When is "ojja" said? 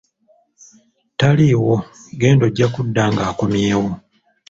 2.47-2.67